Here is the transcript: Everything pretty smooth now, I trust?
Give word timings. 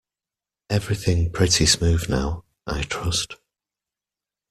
Everything 0.71 1.31
pretty 1.31 1.67
smooth 1.67 2.09
now, 2.09 2.43
I 2.65 2.81
trust? 2.81 3.35